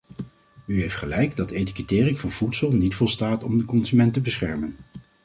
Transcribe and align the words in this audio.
U 0.67 0.81
heeft 0.81 0.95
gelijk 0.95 1.35
dat 1.35 1.51
etikettering 1.51 2.19
van 2.19 2.29
voedsel 2.31 2.71
niet 2.71 2.95
volstaat 2.95 3.43
om 3.43 3.57
de 3.57 3.65
consument 3.65 4.13
te 4.13 4.21
beschermen. 4.21 4.75